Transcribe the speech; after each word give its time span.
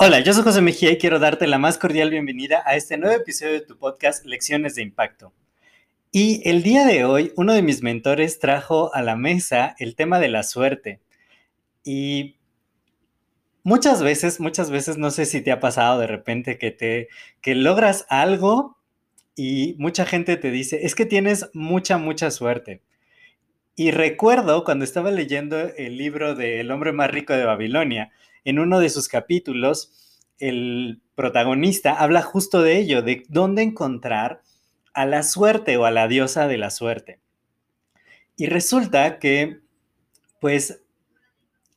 Hola, 0.00 0.20
yo 0.20 0.32
soy 0.32 0.44
José 0.44 0.60
Mejía 0.60 0.92
y 0.92 0.96
quiero 0.96 1.18
darte 1.18 1.48
la 1.48 1.58
más 1.58 1.76
cordial 1.76 2.10
bienvenida 2.10 2.62
a 2.64 2.76
este 2.76 2.96
nuevo 2.96 3.16
episodio 3.16 3.54
de 3.54 3.62
tu 3.62 3.76
podcast 3.76 4.24
Lecciones 4.24 4.76
de 4.76 4.82
Impacto. 4.82 5.32
Y 6.12 6.40
el 6.48 6.62
día 6.62 6.86
de 6.86 7.04
hoy, 7.04 7.32
uno 7.34 7.52
de 7.52 7.62
mis 7.62 7.82
mentores 7.82 8.38
trajo 8.38 8.94
a 8.94 9.02
la 9.02 9.16
mesa 9.16 9.74
el 9.80 9.96
tema 9.96 10.20
de 10.20 10.28
la 10.28 10.44
suerte. 10.44 11.00
Y 11.82 12.36
muchas 13.64 14.00
veces, 14.00 14.38
muchas 14.38 14.70
veces, 14.70 14.98
no 14.98 15.10
sé 15.10 15.26
si 15.26 15.40
te 15.40 15.50
ha 15.50 15.58
pasado 15.58 15.98
de 15.98 16.06
repente 16.06 16.58
que 16.58 16.70
te 16.70 17.08
que 17.40 17.56
logras 17.56 18.06
algo 18.08 18.78
y 19.34 19.74
mucha 19.78 20.06
gente 20.06 20.36
te 20.36 20.52
dice, 20.52 20.86
es 20.86 20.94
que 20.94 21.06
tienes 21.06 21.50
mucha, 21.54 21.98
mucha 21.98 22.30
suerte. 22.30 22.82
Y 23.74 23.90
recuerdo 23.90 24.62
cuando 24.62 24.84
estaba 24.84 25.10
leyendo 25.10 25.58
el 25.58 25.96
libro 25.98 26.36
de 26.36 26.60
El 26.60 26.70
hombre 26.70 26.92
más 26.92 27.10
rico 27.10 27.32
de 27.32 27.44
Babilonia, 27.44 28.12
en 28.44 28.58
uno 28.58 28.80
de 28.80 28.90
sus 28.90 29.08
capítulos, 29.08 29.92
el 30.38 31.00
protagonista 31.14 31.94
habla 31.94 32.22
justo 32.22 32.62
de 32.62 32.78
ello, 32.78 33.02
de 33.02 33.24
dónde 33.28 33.62
encontrar 33.62 34.42
a 34.94 35.06
la 35.06 35.22
suerte 35.22 35.76
o 35.76 35.84
a 35.84 35.90
la 35.90 36.08
diosa 36.08 36.48
de 36.48 36.58
la 36.58 36.70
suerte. 36.70 37.20
Y 38.36 38.46
resulta 38.46 39.18
que, 39.18 39.60
pues, 40.40 40.80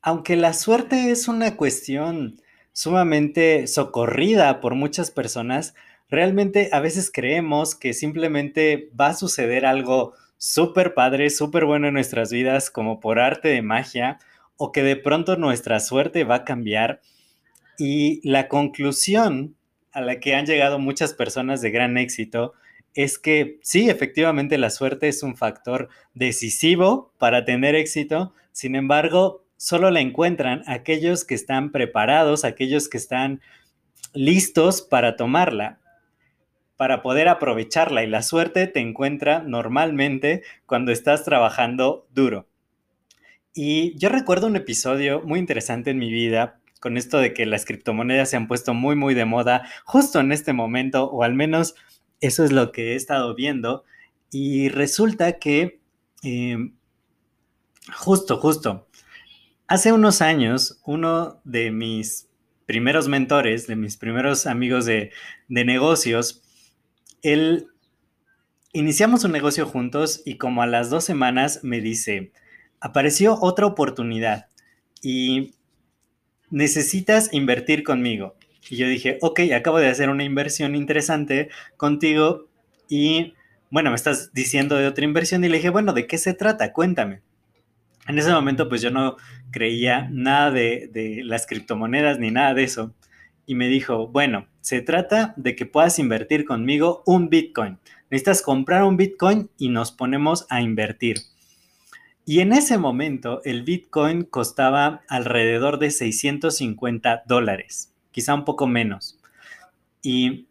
aunque 0.01 0.35
la 0.35 0.53
suerte 0.53 1.11
es 1.11 1.27
una 1.27 1.55
cuestión 1.55 2.41
sumamente 2.73 3.67
socorrida 3.67 4.61
por 4.61 4.75
muchas 4.75 5.11
personas, 5.11 5.73
realmente 6.09 6.69
a 6.71 6.79
veces 6.79 7.11
creemos 7.11 7.75
que 7.75 7.93
simplemente 7.93 8.89
va 8.99 9.07
a 9.07 9.13
suceder 9.13 9.65
algo 9.65 10.13
súper 10.37 10.93
padre, 10.93 11.29
súper 11.29 11.65
bueno 11.65 11.87
en 11.87 11.93
nuestras 11.93 12.31
vidas, 12.31 12.69
como 12.69 12.99
por 12.99 13.19
arte 13.19 13.49
de 13.49 13.61
magia, 13.61 14.19
o 14.63 14.71
que 14.71 14.83
de 14.83 14.95
pronto 14.95 15.37
nuestra 15.37 15.79
suerte 15.79 16.23
va 16.23 16.35
a 16.35 16.45
cambiar. 16.45 17.01
Y 17.79 18.21
la 18.29 18.47
conclusión 18.47 19.55
a 19.91 20.01
la 20.01 20.19
que 20.19 20.35
han 20.35 20.45
llegado 20.45 20.77
muchas 20.77 21.15
personas 21.15 21.61
de 21.61 21.71
gran 21.71 21.97
éxito 21.97 22.53
es 22.93 23.17
que 23.17 23.57
sí, 23.63 23.89
efectivamente 23.89 24.59
la 24.59 24.69
suerte 24.69 25.07
es 25.07 25.23
un 25.23 25.35
factor 25.35 25.89
decisivo 26.13 27.11
para 27.17 27.43
tener 27.43 27.73
éxito, 27.73 28.35
sin 28.51 28.75
embargo, 28.75 29.43
solo 29.57 29.89
la 29.89 29.99
encuentran 29.99 30.61
aquellos 30.67 31.25
que 31.25 31.33
están 31.33 31.71
preparados, 31.71 32.45
aquellos 32.45 32.87
que 32.87 32.97
están 32.97 33.41
listos 34.13 34.83
para 34.83 35.15
tomarla, 35.15 35.79
para 36.77 37.01
poder 37.01 37.29
aprovecharla 37.29 38.03
y 38.03 38.07
la 38.07 38.21
suerte 38.21 38.67
te 38.67 38.79
encuentra 38.79 39.39
normalmente 39.39 40.43
cuando 40.67 40.91
estás 40.91 41.25
trabajando 41.25 42.05
duro. 42.13 42.50
Y 43.53 43.97
yo 43.97 44.09
recuerdo 44.09 44.47
un 44.47 44.55
episodio 44.55 45.21
muy 45.23 45.39
interesante 45.39 45.91
en 45.91 45.97
mi 45.97 46.09
vida 46.09 46.59
con 46.79 46.97
esto 46.97 47.19
de 47.19 47.33
que 47.33 47.45
las 47.45 47.65
criptomonedas 47.65 48.29
se 48.29 48.37
han 48.37 48.47
puesto 48.47 48.73
muy, 48.73 48.95
muy 48.95 49.13
de 49.13 49.25
moda 49.25 49.69
justo 49.85 50.19
en 50.19 50.31
este 50.31 50.53
momento, 50.53 51.05
o 51.11 51.23
al 51.23 51.33
menos 51.33 51.75
eso 52.21 52.43
es 52.45 52.51
lo 52.51 52.71
que 52.71 52.93
he 52.93 52.95
estado 52.95 53.35
viendo. 53.35 53.83
Y 54.31 54.69
resulta 54.69 55.37
que, 55.37 55.79
em, 56.23 56.73
justo, 57.93 58.37
justo, 58.37 58.87
hace 59.67 59.91
unos 59.91 60.21
años, 60.21 60.79
uno 60.85 61.41
de 61.43 61.71
mis 61.71 62.29
primeros 62.65 63.09
mentores, 63.09 63.67
de 63.67 63.75
mis 63.75 63.97
primeros 63.97 64.47
amigos 64.47 64.85
de, 64.85 65.11
de 65.49 65.65
negocios, 65.65 66.41
él 67.21 67.67
iniciamos 68.73 69.23
un 69.25 69.33
negocio 69.33 69.65
juntos 69.65 70.21
y 70.25 70.37
como 70.37 70.63
a 70.63 70.67
las 70.67 70.89
dos 70.89 71.03
semanas 71.03 71.59
me 71.63 71.81
dice, 71.81 72.31
apareció 72.81 73.37
otra 73.39 73.67
oportunidad 73.67 74.47
y 75.01 75.53
necesitas 76.49 77.33
invertir 77.33 77.83
conmigo. 77.83 78.35
Y 78.69 78.75
yo 78.75 78.87
dije, 78.87 79.17
ok, 79.21 79.39
acabo 79.55 79.79
de 79.79 79.87
hacer 79.87 80.09
una 80.09 80.23
inversión 80.23 80.75
interesante 80.75 81.49
contigo 81.77 82.47
y 82.89 83.33
bueno, 83.69 83.89
me 83.89 83.95
estás 83.95 84.33
diciendo 84.33 84.75
de 84.75 84.87
otra 84.87 85.05
inversión 85.05 85.43
y 85.43 85.47
le 85.47 85.57
dije, 85.57 85.69
bueno, 85.69 85.93
¿de 85.93 86.07
qué 86.07 86.17
se 86.17 86.33
trata? 86.33 86.73
Cuéntame. 86.73 87.21
En 88.07 88.17
ese 88.17 88.31
momento 88.31 88.67
pues 88.67 88.81
yo 88.81 88.91
no 88.91 89.15
creía 89.51 90.09
nada 90.11 90.51
de, 90.51 90.89
de 90.91 91.21
las 91.23 91.47
criptomonedas 91.47 92.19
ni 92.19 92.31
nada 92.31 92.53
de 92.53 92.63
eso. 92.63 92.93
Y 93.45 93.55
me 93.55 93.67
dijo, 93.67 94.07
bueno, 94.07 94.47
se 94.61 94.81
trata 94.81 95.33
de 95.37 95.55
que 95.55 95.65
puedas 95.65 95.99
invertir 95.99 96.45
conmigo 96.45 97.03
un 97.05 97.29
Bitcoin. 97.29 97.79
Necesitas 98.09 98.41
comprar 98.41 98.83
un 98.83 98.97
Bitcoin 98.97 99.49
y 99.57 99.69
nos 99.69 99.91
ponemos 99.91 100.45
a 100.49 100.61
invertir. 100.61 101.17
Y 102.25 102.39
en 102.39 102.53
ese 102.53 102.77
momento 102.77 103.41
el 103.45 103.63
Bitcoin 103.63 104.23
costaba 104.23 105.01
alrededor 105.07 105.79
de 105.79 105.91
650 105.91 107.23
dólares, 107.25 107.93
quizá 108.11 108.33
un 108.33 108.45
poco 108.45 108.67
menos. 108.67 109.19
Y 110.01 110.47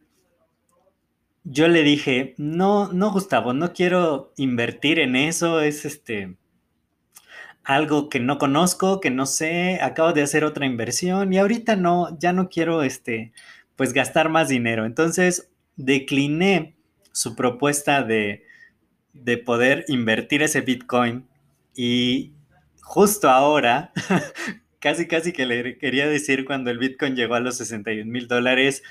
yo 1.44 1.69
le 1.69 1.82
dije, 1.82 2.34
no, 2.38 2.92
no, 2.92 3.12
Gustavo, 3.12 3.53
no 3.53 3.72
quiero 3.72 4.32
invertir 4.36 4.98
en 4.98 5.16
eso, 5.16 5.60
es 5.60 5.84
este 5.84 6.36
algo 7.62 8.09
que 8.09 8.20
no 8.20 8.38
conozco, 8.38 9.00
que 9.00 9.10
no 9.10 9.26
sé, 9.26 9.78
acabo 9.80 10.12
de 10.12 10.22
hacer 10.22 10.44
otra 10.44 10.66
inversión 10.66 11.32
y 11.32 11.38
ahorita 11.38 11.76
no, 11.76 12.19
ya 12.19 12.32
no 12.32 12.48
quiero 12.48 12.82
este, 12.82 13.32
pues 13.76 13.92
gastar 13.92 14.28
más 14.28 14.48
dinero. 14.48 14.86
Entonces 14.86 15.50
decliné 15.76 16.75
su 17.12 17.36
propuesta 17.36 18.03
de, 18.03 18.44
de 19.12 19.38
poder 19.38 19.84
invertir 19.88 20.42
ese 20.42 20.62
Bitcoin 20.62 21.26
y 21.75 22.32
justo 22.81 23.28
ahora, 23.28 23.92
casi 24.81 25.06
casi 25.06 25.32
que 25.32 25.47
le 25.47 25.78
quería 25.78 26.08
decir 26.08 26.44
cuando 26.44 26.70
el 26.70 26.78
Bitcoin 26.78 27.16
llegó 27.16 27.34
a 27.34 27.41
los 27.41 27.56
61 27.58 28.10
mil 28.10 28.28
dólares, 28.28 28.82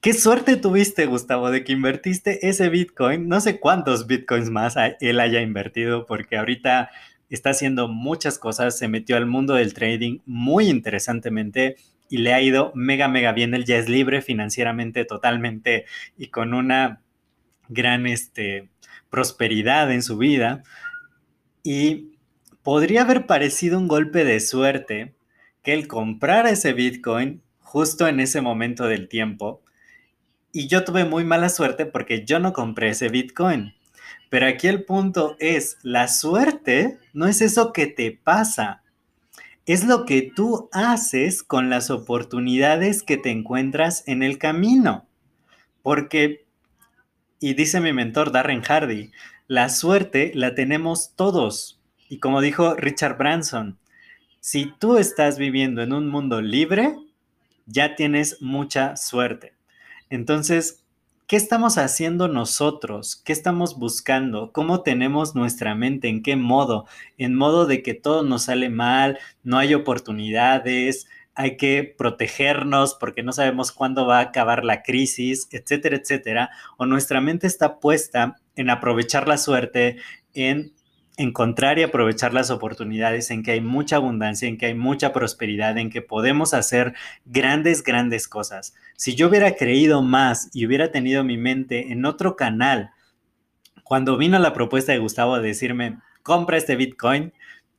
qué 0.00 0.12
suerte 0.12 0.56
tuviste, 0.56 1.06
Gustavo, 1.06 1.50
de 1.50 1.64
que 1.64 1.72
invertiste 1.72 2.48
ese 2.48 2.68
Bitcoin. 2.68 3.28
No 3.28 3.40
sé 3.40 3.58
cuántos 3.58 4.06
Bitcoins 4.06 4.50
más 4.50 4.76
él 5.00 5.20
haya 5.20 5.40
invertido, 5.40 6.06
porque 6.06 6.36
ahorita 6.36 6.90
está 7.30 7.50
haciendo 7.50 7.88
muchas 7.88 8.38
cosas, 8.38 8.78
se 8.78 8.88
metió 8.88 9.16
al 9.16 9.26
mundo 9.26 9.54
del 9.54 9.74
trading 9.74 10.18
muy 10.26 10.68
interesantemente 10.68 11.76
y 12.08 12.18
le 12.18 12.34
ha 12.34 12.40
ido 12.40 12.70
mega, 12.74 13.08
mega 13.08 13.32
bien. 13.32 13.54
Él 13.54 13.64
ya 13.64 13.76
es 13.76 13.88
libre 13.88 14.22
financieramente 14.22 15.04
totalmente 15.04 15.86
y 16.16 16.28
con 16.28 16.54
una 16.54 17.00
gran 17.68 18.06
este, 18.06 18.68
prosperidad 19.10 19.90
en 19.90 20.02
su 20.02 20.18
vida. 20.18 20.62
Y 21.64 22.18
podría 22.62 23.02
haber 23.02 23.26
parecido 23.26 23.78
un 23.78 23.88
golpe 23.88 24.24
de 24.24 24.38
suerte 24.38 25.16
que 25.62 25.72
él 25.72 25.88
comprara 25.88 26.50
ese 26.50 26.74
Bitcoin 26.74 27.42
justo 27.58 28.06
en 28.06 28.20
ese 28.20 28.42
momento 28.42 28.84
del 28.84 29.08
tiempo. 29.08 29.62
Y 30.52 30.68
yo 30.68 30.84
tuve 30.84 31.04
muy 31.04 31.24
mala 31.24 31.48
suerte 31.48 31.86
porque 31.86 32.24
yo 32.24 32.38
no 32.38 32.52
compré 32.52 32.90
ese 32.90 33.08
Bitcoin. 33.08 33.74
Pero 34.28 34.46
aquí 34.46 34.68
el 34.68 34.84
punto 34.84 35.36
es, 35.40 35.78
la 35.82 36.06
suerte 36.08 36.98
no 37.12 37.26
es 37.26 37.40
eso 37.40 37.72
que 37.72 37.86
te 37.86 38.12
pasa, 38.12 38.82
es 39.66 39.84
lo 39.84 40.04
que 40.04 40.30
tú 40.34 40.68
haces 40.72 41.42
con 41.42 41.70
las 41.70 41.90
oportunidades 41.90 43.02
que 43.02 43.16
te 43.16 43.30
encuentras 43.30 44.06
en 44.06 44.22
el 44.22 44.36
camino. 44.36 45.06
Porque, 45.82 46.44
y 47.40 47.54
dice 47.54 47.80
mi 47.80 47.92
mentor 47.92 48.30
Darren 48.30 48.60
Hardy, 48.60 49.10
la 49.54 49.68
suerte 49.68 50.32
la 50.34 50.56
tenemos 50.56 51.12
todos. 51.14 51.80
Y 52.08 52.18
como 52.18 52.40
dijo 52.40 52.74
Richard 52.74 53.16
Branson, 53.16 53.78
si 54.40 54.66
tú 54.80 54.96
estás 54.96 55.38
viviendo 55.38 55.80
en 55.80 55.92
un 55.92 56.08
mundo 56.08 56.42
libre, 56.42 56.96
ya 57.64 57.94
tienes 57.94 58.42
mucha 58.42 58.96
suerte. 58.96 59.54
Entonces, 60.10 60.82
¿qué 61.28 61.36
estamos 61.36 61.78
haciendo 61.78 62.26
nosotros? 62.26 63.14
¿Qué 63.24 63.32
estamos 63.32 63.78
buscando? 63.78 64.50
¿Cómo 64.50 64.82
tenemos 64.82 65.36
nuestra 65.36 65.76
mente? 65.76 66.08
¿En 66.08 66.24
qué 66.24 66.34
modo? 66.34 66.86
En 67.16 67.36
modo 67.36 67.66
de 67.66 67.84
que 67.84 67.94
todo 67.94 68.24
nos 68.24 68.46
sale 68.46 68.70
mal, 68.70 69.20
no 69.44 69.58
hay 69.58 69.72
oportunidades, 69.74 71.06
hay 71.36 71.56
que 71.56 71.94
protegernos 71.96 72.96
porque 72.96 73.22
no 73.22 73.32
sabemos 73.32 73.70
cuándo 73.70 74.04
va 74.04 74.18
a 74.18 74.22
acabar 74.22 74.64
la 74.64 74.82
crisis, 74.82 75.46
etcétera, 75.52 75.96
etcétera. 75.96 76.50
O 76.76 76.86
nuestra 76.86 77.20
mente 77.20 77.46
está 77.46 77.78
puesta 77.78 78.34
en 78.56 78.70
aprovechar 78.70 79.28
la 79.28 79.38
suerte, 79.38 79.96
en 80.32 80.72
encontrar 81.16 81.78
y 81.78 81.82
aprovechar 81.82 82.34
las 82.34 82.50
oportunidades, 82.50 83.30
en 83.30 83.42
que 83.42 83.52
hay 83.52 83.60
mucha 83.60 83.96
abundancia, 83.96 84.48
en 84.48 84.58
que 84.58 84.66
hay 84.66 84.74
mucha 84.74 85.12
prosperidad, 85.12 85.78
en 85.78 85.90
que 85.90 86.02
podemos 86.02 86.54
hacer 86.54 86.94
grandes, 87.24 87.82
grandes 87.82 88.26
cosas. 88.26 88.74
Si 88.96 89.14
yo 89.14 89.28
hubiera 89.28 89.54
creído 89.54 90.02
más 90.02 90.50
y 90.52 90.66
hubiera 90.66 90.90
tenido 90.90 91.22
mi 91.22 91.36
mente 91.36 91.92
en 91.92 92.04
otro 92.04 92.36
canal, 92.36 92.90
cuando 93.84 94.16
vino 94.16 94.38
la 94.38 94.52
propuesta 94.52 94.92
de 94.92 94.98
Gustavo 94.98 95.36
de 95.36 95.48
decirme, 95.48 95.98
compra 96.22 96.56
este 96.56 96.74
Bitcoin 96.74 97.32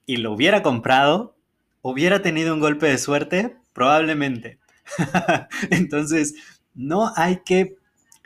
y 0.05 0.17
lo 0.17 0.31
hubiera 0.31 0.61
comprado, 0.61 1.35
hubiera 1.81 2.21
tenido 2.21 2.53
un 2.53 2.59
golpe 2.59 2.87
de 2.87 2.97
suerte, 2.97 3.57
probablemente. 3.73 4.59
Entonces, 5.71 6.35
no 6.73 7.11
hay 7.15 7.41
que 7.43 7.75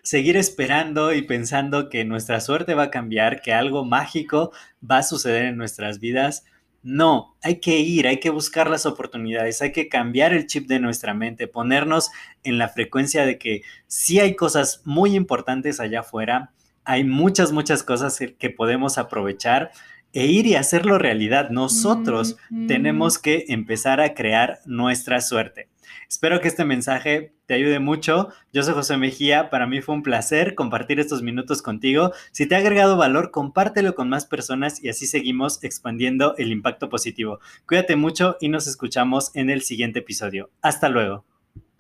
seguir 0.09 0.37
esperando 0.37 1.13
y 1.13 1.21
pensando 1.21 1.87
que 1.87 2.03
nuestra 2.03 2.41
suerte 2.41 2.73
va 2.73 2.85
a 2.85 2.89
cambiar, 2.89 3.43
que 3.43 3.53
algo 3.53 3.85
mágico 3.85 4.51
va 4.81 4.97
a 4.97 5.03
suceder 5.03 5.45
en 5.45 5.55
nuestras 5.55 5.99
vidas. 5.99 6.45
No, 6.81 7.37
hay 7.43 7.59
que 7.59 7.77
ir, 7.77 8.07
hay 8.07 8.19
que 8.19 8.31
buscar 8.31 8.71
las 8.71 8.87
oportunidades, 8.87 9.61
hay 9.61 9.71
que 9.71 9.87
cambiar 9.87 10.33
el 10.33 10.47
chip 10.47 10.67
de 10.67 10.79
nuestra 10.79 11.13
mente, 11.13 11.47
ponernos 11.47 12.09
en 12.41 12.57
la 12.57 12.69
frecuencia 12.69 13.23
de 13.23 13.37
que 13.37 13.61
sí 13.85 14.19
hay 14.19 14.35
cosas 14.35 14.81
muy 14.83 15.13
importantes 15.15 15.79
allá 15.79 15.99
afuera, 15.99 16.53
hay 16.85 17.03
muchas, 17.03 17.51
muchas 17.51 17.83
cosas 17.83 18.17
que 18.17 18.49
podemos 18.49 18.97
aprovechar 18.97 19.69
e 20.13 20.25
ir 20.25 20.45
y 20.47 20.55
hacerlo 20.55 20.97
realidad. 20.97 21.49
Nosotros 21.49 22.37
tenemos 22.67 23.17
que 23.17 23.45
empezar 23.49 24.01
a 24.01 24.13
crear 24.13 24.59
nuestra 24.65 25.21
suerte. 25.21 25.69
Espero 26.07 26.41
que 26.41 26.47
este 26.47 26.65
mensaje 26.65 27.33
te 27.45 27.53
ayude 27.53 27.79
mucho. 27.79 28.29
Yo 28.51 28.63
soy 28.63 28.73
José 28.73 28.97
Mejía. 28.97 29.49
Para 29.49 29.67
mí 29.67 29.81
fue 29.81 29.95
un 29.95 30.03
placer 30.03 30.55
compartir 30.55 30.99
estos 30.99 31.21
minutos 31.21 31.61
contigo. 31.61 32.13
Si 32.31 32.47
te 32.47 32.55
ha 32.55 32.59
agregado 32.59 32.97
valor, 32.97 33.31
compártelo 33.31 33.93
con 33.93 34.09
más 34.09 34.25
personas 34.25 34.83
y 34.83 34.89
así 34.89 35.05
seguimos 35.05 35.63
expandiendo 35.63 36.35
el 36.37 36.51
impacto 36.51 36.89
positivo. 36.89 37.39
Cuídate 37.67 37.95
mucho 37.95 38.37
y 38.41 38.49
nos 38.49 38.67
escuchamos 38.67 39.31
en 39.35 39.49
el 39.49 39.61
siguiente 39.61 39.99
episodio. 39.99 40.49
Hasta 40.61 40.89
luego. 40.89 41.28